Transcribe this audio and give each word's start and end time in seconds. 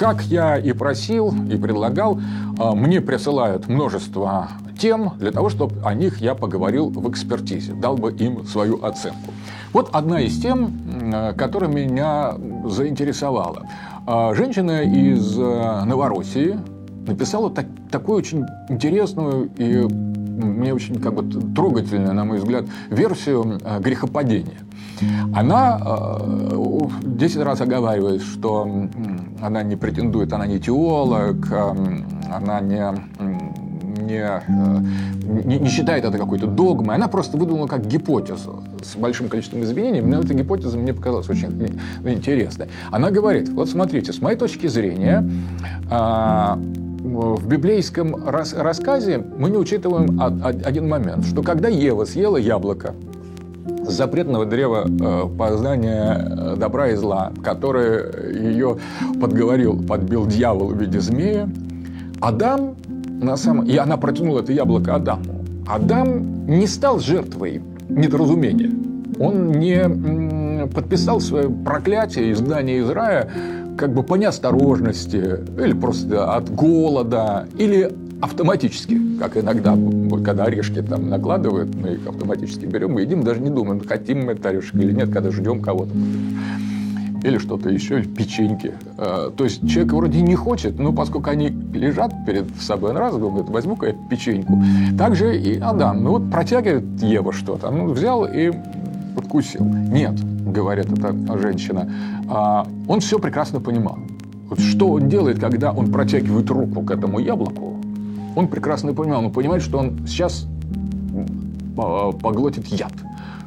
как 0.00 0.22
я 0.22 0.56
и 0.56 0.72
просил, 0.72 1.30
и 1.50 1.58
предлагал, 1.58 2.18
а, 2.58 2.74
мне 2.74 3.02
присылают 3.02 3.68
множество 3.68 4.48
тем 4.78 5.12
для 5.18 5.30
того, 5.30 5.50
чтобы 5.50 5.74
о 5.84 5.92
них 5.92 6.22
я 6.22 6.34
поговорил 6.34 6.88
в 6.88 7.10
экспертизе, 7.10 7.74
дал 7.74 7.98
бы 7.98 8.10
им 8.10 8.46
свою 8.46 8.82
оценку. 8.82 9.34
Вот 9.74 9.90
одна 9.92 10.22
из 10.22 10.40
тем, 10.40 11.12
которая 11.36 11.68
меня 11.68 12.32
заинтересовала. 12.64 13.68
А, 14.06 14.32
женщина 14.34 14.82
из 14.82 15.38
э, 15.38 15.84
Новороссии 15.84 16.58
написала 17.06 17.50
так, 17.50 17.66
такую 17.90 18.16
очень 18.16 18.46
интересную 18.70 19.50
и 19.58 19.86
мне 20.30 20.74
очень 20.74 21.00
как 21.00 21.14
бы 21.14 21.22
трогательную, 21.54 22.14
на 22.14 22.24
мой 22.24 22.38
взгляд, 22.38 22.64
версию 22.90 23.58
э, 23.64 23.80
грехопадения. 23.80 24.58
Она 25.34 25.80
10 27.02 27.36
э, 27.36 27.42
раз 27.42 27.60
оговаривает, 27.60 28.22
что 28.22 28.68
она 29.40 29.62
не 29.62 29.76
претендует, 29.76 30.32
она 30.32 30.46
не 30.46 30.58
теолог, 30.60 31.36
она 31.52 32.60
не 32.60 32.80
не, 34.10 35.44
не, 35.44 35.58
не 35.58 35.68
считает 35.68 36.04
это 36.04 36.18
какой-то 36.18 36.46
догмой, 36.46 36.96
она 36.96 37.08
просто 37.08 37.36
выдумала 37.36 37.66
как 37.66 37.86
гипотезу 37.86 38.62
с 38.82 38.96
большим 38.96 39.28
количеством 39.28 39.62
извинений. 39.62 40.00
Но 40.00 40.20
эта 40.20 40.34
гипотеза 40.34 40.76
мне 40.76 40.92
показалась 40.92 41.28
очень 41.28 41.78
интересной. 42.04 42.68
Она 42.90 43.10
говорит, 43.10 43.48
вот 43.48 43.68
смотрите, 43.68 44.12
с 44.12 44.20
моей 44.20 44.36
точки 44.36 44.66
зрения, 44.66 45.28
в 47.20 47.46
библейском 47.46 48.26
рас 48.26 48.54
рассказе 48.54 49.18
мы 49.18 49.50
не 49.50 49.58
учитываем 49.58 50.20
один 50.64 50.88
момент, 50.88 51.24
что 51.26 51.42
когда 51.42 51.68
Ева 51.68 52.04
съела 52.04 52.36
яблоко, 52.36 52.94
запретного 53.82 54.46
древа 54.46 54.86
э, 54.88 55.28
познания 55.36 56.28
э, 56.28 56.56
добра 56.56 56.88
и 56.88 56.94
зла, 56.94 57.32
который 57.42 58.42
ее 58.42 58.78
подговорил, 59.20 59.82
подбил 59.82 60.26
дьявол 60.26 60.68
в 60.68 60.80
виде 60.80 61.00
змея, 61.00 61.48
Адам 62.20 62.76
на 63.06 63.36
самом... 63.36 63.66
И 63.66 63.76
она 63.76 63.96
протянула 63.96 64.40
это 64.40 64.52
яблоко 64.52 64.94
Адаму. 64.94 65.44
Адам 65.66 66.46
не 66.46 66.66
стал 66.66 67.00
жертвой 67.00 67.62
недоразумения. 67.88 68.70
Он 69.18 69.52
не 69.52 70.66
подписал 70.68 71.20
свое 71.20 71.50
проклятие 71.50 72.32
изгнания 72.32 72.80
из 72.80 72.88
рая 72.90 73.28
как 73.80 73.94
бы 73.94 74.02
по 74.02 74.16
неосторожности, 74.16 75.38
или 75.58 75.72
просто 75.72 76.34
от 76.34 76.54
голода, 76.54 77.48
или 77.56 77.90
автоматически, 78.20 79.00
как 79.18 79.38
иногда, 79.38 79.74
когда 80.22 80.44
орешки 80.44 80.82
там 80.82 81.08
накладывают, 81.08 81.74
мы 81.74 81.94
их 81.94 82.06
автоматически 82.06 82.66
берем 82.66 82.98
и 82.98 83.02
едим, 83.02 83.22
даже 83.22 83.40
не 83.40 83.48
думаем, 83.48 83.80
хотим 83.80 84.26
мы 84.26 84.32
этот 84.32 84.44
орешек 84.44 84.74
или 84.74 84.92
нет, 84.92 85.10
когда 85.10 85.30
ждем 85.30 85.62
кого-то 85.62 85.92
или 87.22 87.38
что-то 87.38 87.70
еще, 87.70 88.00
или 88.00 88.06
печеньки. 88.06 88.72
А, 88.98 89.30
то 89.30 89.44
есть 89.44 89.66
человек 89.68 89.92
вроде 89.92 90.20
не 90.22 90.34
хочет, 90.34 90.78
но 90.78 90.92
поскольку 90.92 91.30
они 91.30 91.48
лежат 91.72 92.12
перед 92.26 92.44
собой, 92.60 92.90
он 92.90 92.96
раз 92.98 93.16
думает, 93.16 93.48
возьму-ка 93.48 93.88
я 93.88 93.94
печеньку. 94.10 94.62
Также 94.98 95.38
и 95.38 95.58
Адам. 95.58 96.02
Ну 96.02 96.10
вот 96.12 96.30
протягивает 96.30 96.84
Ева 97.02 97.32
что-то, 97.32 97.70
ну 97.70 97.92
взял 97.92 98.26
и 98.26 98.52
подкусил. 99.14 99.64
Нет, 99.64 100.14
говорит 100.50 100.90
эта 100.92 101.38
женщина, 101.38 101.90
а, 102.28 102.66
он 102.88 103.00
все 103.00 103.18
прекрасно 103.18 103.60
понимал. 103.60 103.98
Вот 104.48 104.60
что 104.60 104.90
он 104.90 105.08
делает, 105.08 105.38
когда 105.38 105.72
он 105.72 105.92
протягивает 105.92 106.50
руку 106.50 106.82
к 106.82 106.90
этому 106.90 107.18
яблоку, 107.20 107.76
он 108.36 108.48
прекрасно 108.48 108.94
понимал, 108.94 109.24
он 109.24 109.32
понимает, 109.32 109.62
что 109.62 109.78
он 109.78 110.06
сейчас 110.06 110.46
поглотит 111.76 112.66
яд 112.66 112.92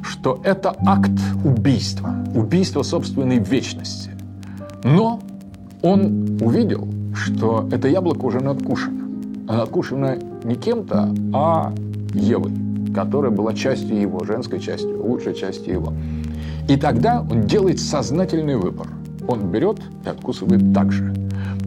что 0.04 0.40
это 0.44 0.76
акт 0.86 1.20
убийства, 1.44 2.14
убийство 2.36 2.84
собственной 2.84 3.40
вечности. 3.40 4.12
Но 4.84 5.20
он 5.82 6.38
увидел, 6.42 6.88
что 7.16 7.68
это 7.72 7.88
яблоко 7.88 8.26
уже 8.26 8.40
надкушено. 8.42 9.04
А 9.48 9.58
надкушено 9.58 10.16
не 10.44 10.56
кем-то, 10.56 11.14
а 11.34 11.74
Евой, 12.14 12.52
которая 12.94 13.32
была 13.32 13.54
частью 13.54 14.00
его, 14.00 14.24
женской 14.24 14.60
частью, 14.60 15.04
лучшей 15.04 15.34
частью 15.34 15.74
его. 15.74 15.94
И 16.68 16.78
тогда 16.78 17.26
он 17.30 17.44
делает 17.44 17.80
сознательный 17.80 18.56
выбор. 18.56 18.88
Он 19.28 19.52
берет 19.52 19.80
и 20.06 20.10
откусывает 20.10 20.74
так 20.74 20.92
же. 20.92 21.14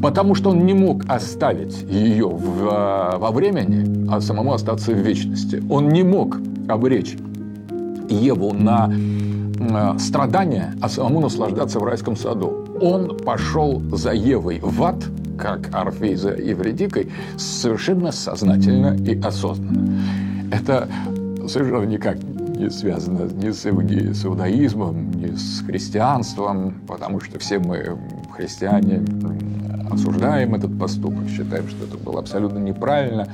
Потому 0.02 0.34
что 0.34 0.50
он 0.50 0.66
не 0.66 0.74
мог 0.74 1.04
оставить 1.08 1.82
ее 1.82 2.28
в, 2.28 3.16
во 3.18 3.30
времени, 3.30 4.08
а 4.10 4.20
самому 4.20 4.52
остаться 4.52 4.92
в 4.92 4.98
вечности. 4.98 5.62
Он 5.70 5.88
не 5.88 6.02
мог 6.02 6.38
обречь 6.68 7.16
Еву 8.08 8.52
на 8.52 8.92
страдания, 9.98 10.74
а 10.80 10.88
самому 10.88 11.20
наслаждаться 11.20 11.78
в 11.80 11.84
райском 11.84 12.16
саду. 12.16 12.66
Он 12.80 13.16
пошел 13.16 13.82
за 13.92 14.12
Евой 14.12 14.60
в 14.62 14.82
ад, 14.82 15.02
как 15.38 15.70
Орфей 15.72 16.14
за 16.14 16.34
Евредикой, 16.34 17.10
совершенно 17.36 18.12
сознательно 18.12 18.96
и 18.96 19.18
осознанно. 19.20 20.02
Это 20.52 20.88
совершенно 21.48 21.84
никак 21.84 22.18
не 22.58 22.70
связано 22.70 23.30
ни 23.32 23.50
с, 23.50 23.64
с 23.64 24.24
иудаизмом, 24.24 25.10
ни 25.12 25.34
с 25.34 25.62
христианством, 25.66 26.74
потому 26.86 27.20
что 27.20 27.38
все 27.38 27.58
мы, 27.58 27.98
христиане, 28.34 29.04
осуждаем 29.90 30.54
этот 30.54 30.78
поступок, 30.78 31.28
считаем, 31.28 31.68
что 31.68 31.84
это 31.84 31.96
было 31.98 32.20
абсолютно 32.20 32.58
неправильно. 32.58 33.28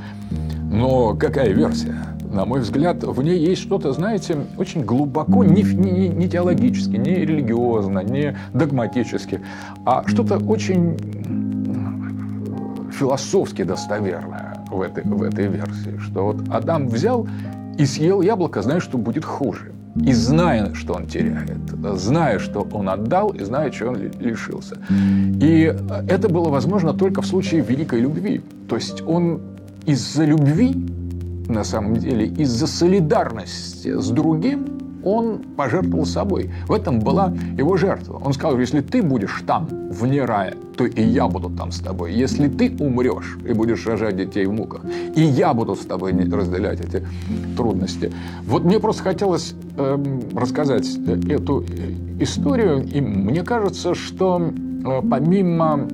Но 0.70 1.14
какая 1.14 1.52
версия? 1.52 1.96
на 2.32 2.46
мой 2.46 2.60
взгляд, 2.60 3.04
в 3.04 3.22
ней 3.22 3.38
есть 3.38 3.60
что-то, 3.60 3.92
знаете, 3.92 4.38
очень 4.56 4.84
глубоко, 4.84 5.44
не, 5.44 5.62
не, 5.62 6.08
не 6.08 6.28
теологически, 6.28 6.96
не 6.96 7.14
религиозно, 7.16 8.00
не 8.00 8.36
догматически, 8.54 9.40
а 9.84 10.02
что-то 10.06 10.38
очень 10.38 10.96
философски 12.90 13.64
достоверное 13.64 14.64
в 14.70 14.80
этой, 14.80 15.04
в 15.04 15.22
этой 15.22 15.46
версии. 15.46 15.98
Что 15.98 16.24
вот 16.24 16.48
Адам 16.48 16.88
взял 16.88 17.28
и 17.78 17.86
съел 17.86 18.22
яблоко, 18.22 18.62
зная, 18.62 18.80
что 18.80 18.98
будет 18.98 19.24
хуже. 19.24 19.72
И 20.06 20.12
зная, 20.12 20.72
что 20.74 20.94
он 20.94 21.06
теряет, 21.06 21.58
зная, 21.96 22.38
что 22.38 22.66
он 22.72 22.88
отдал, 22.88 23.30
и 23.30 23.44
зная, 23.44 23.70
что 23.70 23.88
он 23.88 23.96
лишился. 23.96 24.78
И 25.40 25.74
это 26.08 26.28
было 26.30 26.48
возможно 26.48 26.94
только 26.94 27.20
в 27.20 27.26
случае 27.26 27.60
великой 27.60 28.00
любви. 28.00 28.40
То 28.68 28.76
есть 28.76 29.02
он 29.02 29.40
из-за 29.84 30.24
любви 30.24 30.74
на 31.48 31.64
самом 31.64 31.96
деле 31.96 32.26
из-за 32.26 32.66
солидарности 32.66 33.98
с 33.98 34.08
другим 34.08 34.81
он 35.04 35.38
пожертвовал 35.56 36.06
собой. 36.06 36.50
В 36.66 36.72
этом 36.72 37.00
была 37.00 37.32
его 37.56 37.76
жертва. 37.76 38.20
Он 38.24 38.32
сказал, 38.32 38.58
если 38.58 38.80
ты 38.80 39.02
будешь 39.02 39.42
там, 39.46 39.68
вне 39.90 40.24
рая, 40.24 40.54
то 40.76 40.86
и 40.86 41.02
я 41.02 41.28
буду 41.28 41.50
там 41.50 41.70
с 41.72 41.80
тобой. 41.80 42.12
Если 42.12 42.48
ты 42.48 42.74
умрешь 42.78 43.38
и 43.46 43.52
будешь 43.52 43.86
рожать 43.86 44.16
детей 44.16 44.46
в 44.46 44.52
муках, 44.52 44.82
и 45.14 45.22
я 45.22 45.54
буду 45.54 45.74
с 45.74 45.84
тобой 45.84 46.12
разделять 46.12 46.80
эти 46.80 47.06
трудности. 47.56 48.12
Вот 48.44 48.64
мне 48.64 48.78
просто 48.80 49.02
хотелось 49.02 49.54
эм, 49.76 50.20
э, 50.32 50.38
рассказать 50.38 50.88
эту 51.28 51.64
историю, 52.20 52.82
и 52.84 53.00
мне 53.00 53.42
кажется, 53.42 53.94
что 53.94 54.52
э, 54.84 55.02
помимо 55.08 55.88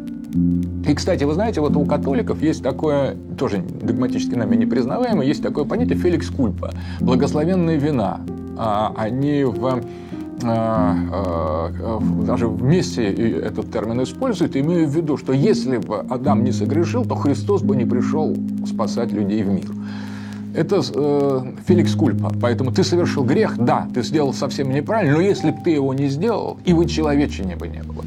и, 0.87 0.95
кстати, 0.95 1.25
вы 1.25 1.35
знаете, 1.35 1.61
вот 1.61 1.77
у 1.77 1.85
католиков 1.87 2.43
есть 2.43 2.63
такое, 2.63 3.17
тоже 3.39 3.65
догматически 3.83 4.35
нами 4.35 4.57
не 4.57 4.67
признаваемое, 4.67 5.27
есть 5.27 5.43
такое 5.43 5.65
понятие 5.65 5.97
феликс 5.97 6.29
кульпа, 6.29 6.73
благословенные 7.01 7.79
вина. 7.79 8.21
А, 8.59 8.93
они 8.97 9.45
в 9.45 9.81
а, 10.45 10.97
а, 11.11 12.01
даже 12.25 12.49
вместе 12.49 13.05
этот 13.07 13.73
термин 13.73 14.03
используют, 14.03 14.57
имея 14.57 14.87
в 14.87 14.95
виду, 14.95 15.17
что 15.17 15.33
если 15.33 15.79
бы 15.79 15.99
Адам 16.09 16.45
не 16.45 16.53
согрешил, 16.53 17.05
то 17.05 17.15
Христос 17.15 17.63
бы 17.63 17.77
не 17.77 17.85
пришел 17.85 18.37
спасать 18.67 19.13
людей 19.13 19.43
в 19.43 19.49
мир. 19.49 19.67
Это 20.55 20.81
э, 20.95 21.53
Феликс 21.67 21.95
Кульпа. 21.95 22.33
Поэтому 22.41 22.73
ты 22.73 22.83
совершил 22.83 23.25
грех, 23.25 23.57
да, 23.59 23.87
ты 23.95 24.03
сделал 24.03 24.33
совсем 24.33 24.71
неправильно, 24.71 25.17
но 25.17 25.21
если 25.21 25.51
бы 25.51 25.59
ты 25.63 25.71
его 25.71 25.93
не 25.93 26.09
сделал, 26.09 26.59
и 26.65 26.73
вы 26.73 26.87
человечения 26.87 27.57
бы 27.57 27.69
не 27.69 27.83
было. 27.83 28.03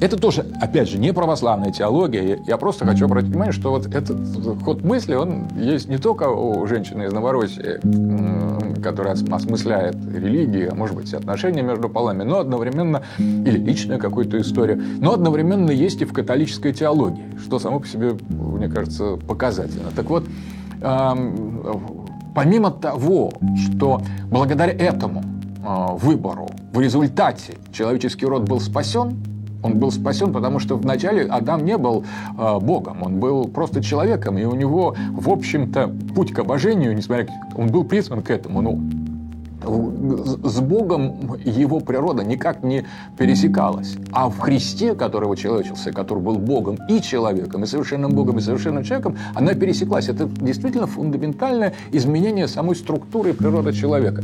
Это 0.00 0.16
тоже, 0.16 0.46
опять 0.60 0.88
же, 0.88 0.98
не 0.98 1.12
православная 1.12 1.72
теология. 1.72 2.38
Я 2.46 2.56
просто 2.56 2.86
хочу 2.86 3.04
обратить 3.04 3.28
внимание, 3.28 3.52
что 3.52 3.70
вот 3.70 3.86
этот 3.86 4.18
ход 4.64 4.82
мысли, 4.82 5.14
он 5.14 5.48
есть 5.56 5.88
не 5.88 5.98
только 5.98 6.28
у 6.30 6.66
женщины 6.66 7.04
из 7.04 7.12
Новороссии, 7.12 7.80
которая 8.80 9.12
осмысляет 9.12 9.96
религию, 10.10 10.72
а 10.72 10.74
может 10.74 10.96
быть, 10.96 11.12
отношения 11.12 11.60
между 11.62 11.90
полами, 11.90 12.22
но 12.22 12.38
одновременно, 12.38 13.02
или 13.18 13.58
личную 13.58 14.00
какую-то 14.00 14.40
историю, 14.40 14.82
но 15.00 15.12
одновременно 15.12 15.70
есть 15.70 16.00
и 16.00 16.06
в 16.06 16.14
католической 16.14 16.72
теологии, 16.72 17.36
что 17.44 17.58
само 17.58 17.80
по 17.80 17.86
себе, 17.86 18.16
мне 18.30 18.68
кажется, 18.68 19.16
показательно. 19.16 19.90
Так 19.94 20.08
вот, 20.08 20.24
помимо 22.34 22.70
того, 22.70 23.32
что 23.56 24.00
благодаря 24.30 24.72
этому 24.72 25.22
а, 25.62 25.92
выбору 25.92 26.48
в 26.72 26.80
результате 26.80 27.58
человеческий 27.70 28.24
род 28.24 28.48
был 28.48 28.60
спасен, 28.60 29.22
он 29.62 29.78
был 29.78 29.90
спасен, 29.90 30.32
потому 30.32 30.58
что 30.58 30.76
вначале 30.76 31.24
Адам 31.24 31.64
не 31.64 31.76
был 31.76 32.04
э, 32.38 32.58
Богом, 32.60 33.02
он 33.02 33.20
был 33.20 33.48
просто 33.48 33.82
человеком, 33.82 34.38
и 34.38 34.44
у 34.44 34.54
него, 34.54 34.94
в 35.12 35.28
общем-то, 35.28 35.90
путь 36.14 36.32
к 36.32 36.38
обожению, 36.38 36.94
несмотря 36.94 37.26
он 37.54 37.68
был 37.68 37.84
призван 37.84 38.22
к 38.22 38.30
этому, 38.30 38.62
ну, 38.62 38.80
с 39.62 40.60
Богом 40.60 41.36
его 41.44 41.80
природа 41.80 42.24
никак 42.24 42.62
не 42.62 42.84
пересекалась. 43.18 43.96
А 44.12 44.28
в 44.28 44.38
Христе, 44.38 44.94
который 44.94 45.36
человечился, 45.36 45.92
который 45.92 46.22
был 46.22 46.36
Богом 46.36 46.78
и 46.88 47.00
человеком, 47.00 47.64
и 47.64 47.66
совершенным 47.66 48.12
Богом, 48.12 48.38
и 48.38 48.40
совершенным 48.40 48.84
человеком, 48.84 49.16
она 49.34 49.54
пересеклась. 49.54 50.08
Это 50.08 50.26
действительно 50.26 50.86
фундаментальное 50.86 51.74
изменение 51.92 52.48
самой 52.48 52.76
структуры 52.76 53.34
природы 53.34 53.72
человека. 53.72 54.22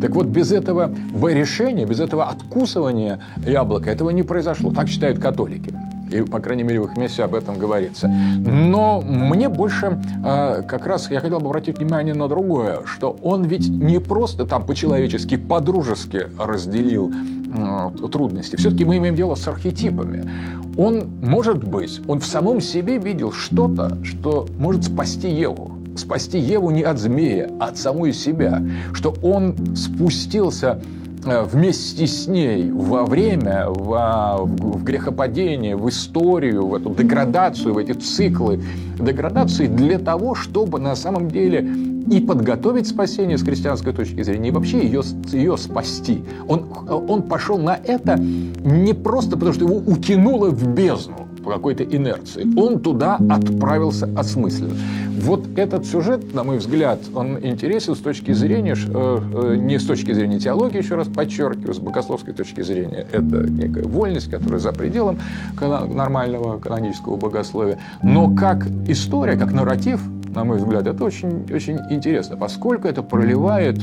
Так 0.00 0.14
вот, 0.14 0.26
без 0.26 0.52
этого 0.52 0.90
решения, 1.22 1.86
без 1.86 2.00
этого 2.00 2.26
откусывания 2.26 3.20
яблока 3.46 3.90
этого 3.90 4.10
не 4.10 4.22
произошло. 4.22 4.72
Так 4.72 4.88
считают 4.88 5.18
католики. 5.18 5.72
И, 6.10 6.22
по 6.22 6.40
крайней 6.40 6.62
мере, 6.62 6.80
в 6.80 6.84
их 6.84 6.96
месте 6.96 7.22
об 7.24 7.34
этом 7.34 7.58
говорится. 7.58 8.08
Но 8.08 9.00
мне 9.00 9.48
больше 9.48 10.00
э, 10.24 10.62
как 10.62 10.86
раз 10.86 11.10
я 11.10 11.20
хотел 11.20 11.40
бы 11.40 11.46
обратить 11.46 11.78
внимание 11.78 12.14
на 12.14 12.28
другое, 12.28 12.80
что 12.84 13.16
он 13.22 13.44
ведь 13.44 13.68
не 13.68 13.98
просто 13.98 14.46
там 14.46 14.64
по-человечески, 14.64 15.36
по-дружески 15.36 16.28
разделил 16.38 17.12
э, 17.12 18.08
трудности. 18.08 18.56
Все-таки 18.56 18.84
мы 18.84 18.98
имеем 18.98 19.16
дело 19.16 19.34
с 19.34 19.48
архетипами. 19.48 20.30
Он, 20.76 21.08
может 21.22 21.64
быть, 21.64 22.00
он 22.06 22.20
в 22.20 22.26
самом 22.26 22.60
себе 22.60 22.98
видел 22.98 23.32
что-то, 23.32 23.98
что 24.04 24.46
может 24.58 24.84
спасти 24.84 25.28
Еву 25.28 25.72
спасти 25.98 26.38
Еву 26.38 26.70
не 26.70 26.82
от 26.82 26.98
змея, 26.98 27.50
а 27.58 27.68
от 27.68 27.78
самой 27.78 28.12
себя, 28.12 28.62
что 28.92 29.14
он 29.22 29.54
спустился 29.74 30.80
вместе 31.26 32.06
с 32.06 32.26
ней 32.26 32.70
во 32.70 33.04
время, 33.04 33.66
в, 33.68 34.46
в 34.46 34.84
грехопадение, 34.84 35.76
в 35.76 35.88
историю, 35.88 36.66
в 36.66 36.74
эту 36.74 36.94
деградацию, 36.94 37.74
в 37.74 37.78
эти 37.78 37.92
циклы 37.92 38.62
деградации 38.98 39.66
для 39.66 39.98
того, 39.98 40.34
чтобы 40.34 40.78
на 40.78 40.96
самом 40.96 41.28
деле 41.28 41.68
и 42.10 42.20
подготовить 42.20 42.86
спасение 42.86 43.36
с 43.36 43.42
христианской 43.42 43.92
точки 43.92 44.22
зрения, 44.22 44.48
и 44.48 44.52
вообще 44.52 44.78
ее, 44.78 45.02
ее 45.32 45.56
спасти. 45.56 46.22
Он, 46.46 46.66
он 46.88 47.22
пошел 47.22 47.58
на 47.58 47.76
это 47.76 48.16
не 48.16 48.94
просто 48.94 49.32
потому, 49.32 49.52
что 49.52 49.64
его 49.64 49.76
утянуло 49.76 50.50
в 50.50 50.66
бездну, 50.74 51.25
по 51.46 51.52
какой-то 51.52 51.84
инерции. 51.84 52.44
Он 52.56 52.80
туда 52.80 53.18
отправился 53.30 54.10
осмысленно. 54.16 54.74
Вот 55.20 55.46
этот 55.56 55.86
сюжет, 55.86 56.34
на 56.34 56.42
мой 56.42 56.58
взгляд, 56.58 56.98
он 57.14 57.38
интересен 57.40 57.94
с 57.94 57.98
точки 57.98 58.32
зрения, 58.32 58.74
э, 58.74 59.18
э, 59.52 59.56
не 59.56 59.78
с 59.78 59.86
точки 59.86 60.12
зрения 60.12 60.40
теологии, 60.40 60.78
еще 60.78 60.96
раз 60.96 61.06
подчеркиваю, 61.06 61.72
с 61.72 61.78
богословской 61.78 62.34
точки 62.34 62.62
зрения. 62.62 63.06
Это 63.12 63.48
некая 63.48 63.84
вольность, 63.84 64.28
которая 64.28 64.58
за 64.58 64.72
пределом 64.72 65.20
нормального 65.60 66.58
канонического 66.58 67.16
богословия. 67.16 67.78
Но 68.02 68.34
как 68.34 68.66
история, 68.88 69.36
как 69.36 69.52
нарратив, 69.52 70.00
на 70.34 70.44
мой 70.44 70.58
взгляд, 70.58 70.86
это 70.86 71.04
очень, 71.04 71.46
очень 71.52 71.78
интересно, 71.90 72.36
поскольку 72.36 72.88
это 72.88 73.02
проливает 73.02 73.78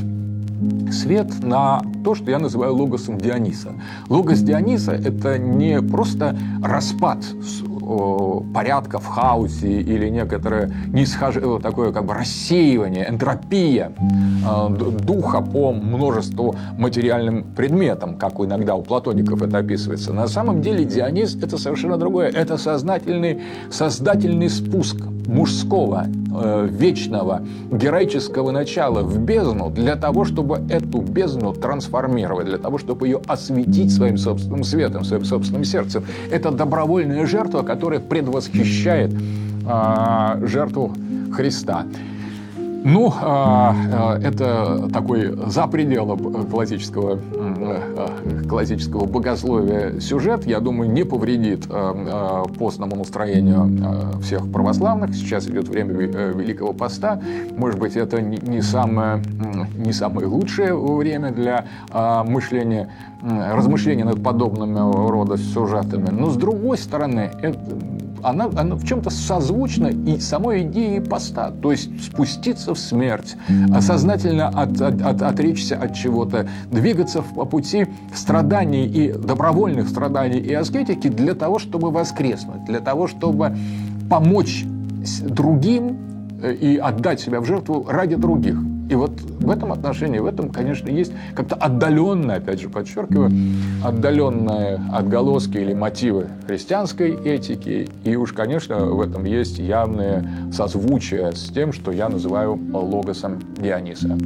свет 0.92 1.42
на 1.42 1.82
то, 2.04 2.14
что 2.14 2.30
я 2.30 2.38
называю 2.38 2.74
логосом 2.74 3.18
Диониса. 3.18 3.72
Логос 4.08 4.40
Диониса– 4.40 4.92
это 4.92 5.38
не 5.38 5.80
просто 5.82 6.36
распад 6.62 7.18
порядка 8.52 8.98
в 8.98 9.06
хаосе 9.06 9.80
или 9.80 10.08
некоторое 10.08 10.70
нисхождение, 10.88 11.60
такое 11.60 11.92
как 11.92 12.06
бы 12.06 12.14
рассеивание, 12.14 13.08
энтропия 13.08 13.92
э, 13.92 14.68
духа 15.02 15.40
по 15.40 15.72
множеству 15.72 16.56
материальным 16.78 17.44
предметам, 17.54 18.16
как 18.16 18.34
иногда 18.40 18.74
у 18.74 18.82
платоников 18.82 19.42
это 19.42 19.58
описывается. 19.58 20.12
На 20.12 20.28
самом 20.28 20.62
деле 20.62 20.84
Дионис– 20.84 21.36
это 21.42 21.58
совершенно 21.58 21.98
другое. 21.98 22.30
Это 22.30 22.56
сознательный, 22.56 23.40
создательный 23.70 24.48
спуск 24.48 24.96
мужского, 25.26 26.06
э, 26.06 26.68
вечного, 26.70 27.42
героического 27.70 28.50
начала 28.50 29.02
в 29.02 29.18
бездну 29.18 29.70
для 29.70 29.96
того, 29.96 30.24
чтобы 30.24 30.60
эту 30.68 31.00
бездну 31.00 31.52
трансформировать, 31.52 32.46
для 32.46 32.58
того, 32.58 32.78
чтобы 32.78 33.08
ее 33.08 33.20
осветить 33.26 33.92
своим 33.92 34.18
собственным 34.18 34.64
светом, 34.64 35.04
своим 35.04 35.24
собственным 35.24 35.64
сердцем. 35.64 36.04
Это 36.30 36.50
добровольная 36.50 37.26
жертва, 37.26 37.62
которая 37.62 38.00
предвосхищает 38.00 39.12
э, 39.12 40.46
жертву 40.46 40.92
Христа. 41.32 41.86
Ну, 42.84 43.10
а, 43.18 43.74
а, 43.92 44.18
это 44.18 44.90
такой 44.92 45.34
за 45.46 45.66
пределом 45.66 46.46
классического, 46.50 47.18
э, 47.34 48.42
классического 48.46 49.06
богословия 49.06 50.00
сюжет, 50.00 50.46
я 50.46 50.60
думаю, 50.60 50.92
не 50.92 51.04
повредит 51.04 51.64
а, 51.70 52.44
постному 52.58 52.96
настроению 52.96 54.20
всех 54.20 54.52
православных. 54.52 55.14
Сейчас 55.14 55.46
идет 55.46 55.66
время 55.68 55.94
э, 55.94 56.32
Великого 56.36 56.74
Поста. 56.74 57.22
Может 57.56 57.80
быть, 57.80 57.96
это 57.96 58.20
не 58.20 58.60
самое, 58.60 59.22
не 59.78 59.94
самое 59.94 60.26
лучшее 60.26 60.76
время 60.76 61.30
для 61.30 61.64
мышления, 61.90 62.90
размышления 63.22 64.04
над 64.04 64.22
подобными 64.22 65.08
рода 65.08 65.38
сюжетами. 65.38 66.10
Но, 66.10 66.28
с 66.28 66.36
другой 66.36 66.76
стороны, 66.76 67.30
это, 67.40 67.58
она, 68.24 68.46
она 68.56 68.74
в 68.76 68.84
чем-то 68.84 69.10
созвучна 69.10 69.88
и 69.88 70.18
самой 70.18 70.62
идее 70.62 71.00
поста, 71.00 71.50
то 71.50 71.70
есть 71.70 72.04
спуститься 72.04 72.74
в 72.74 72.78
смерть, 72.78 73.36
сознательно 73.80 74.48
от, 74.48 74.80
от, 74.80 75.00
от, 75.02 75.22
отречься 75.22 75.76
от 75.76 75.94
чего-то, 75.94 76.48
двигаться 76.70 77.22
по 77.22 77.44
пути 77.44 77.86
страданий 78.14 78.86
и 78.86 79.12
добровольных 79.12 79.88
страданий 79.88 80.38
и 80.38 80.52
аскетики 80.52 81.08
для 81.08 81.34
того, 81.34 81.58
чтобы 81.58 81.90
воскреснуть, 81.90 82.64
для 82.64 82.80
того, 82.80 83.06
чтобы 83.06 83.56
помочь 84.08 84.64
другим 85.22 85.96
э, 86.42 86.54
и 86.54 86.76
отдать 86.76 87.20
себя 87.20 87.40
в 87.40 87.46
жертву 87.46 87.86
ради 87.88 88.16
других. 88.16 88.56
И 88.94 88.96
вот 88.96 89.10
в 89.20 89.50
этом 89.50 89.72
отношении, 89.72 90.20
в 90.20 90.26
этом, 90.26 90.50
конечно, 90.50 90.88
есть 90.88 91.12
как-то 91.34 91.56
отдаленное, 91.56 92.36
опять 92.36 92.60
же 92.60 92.68
подчеркиваю, 92.68 93.28
отдаленные 93.82 94.80
отголоски 94.92 95.58
или 95.58 95.74
мотивы 95.74 96.28
христианской 96.46 97.10
этики. 97.24 97.88
И 98.04 98.14
уж, 98.14 98.32
конечно, 98.32 98.86
в 98.86 99.00
этом 99.00 99.24
есть 99.24 99.58
явные 99.58 100.30
созвучия 100.52 101.32
с 101.32 101.46
тем, 101.52 101.72
что 101.72 101.90
я 101.90 102.08
называю 102.08 102.56
логосом 102.72 103.40
Диониса. 103.58 104.16